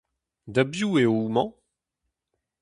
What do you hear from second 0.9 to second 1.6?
eo homañ?